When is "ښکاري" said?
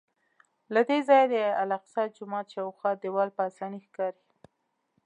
3.85-4.23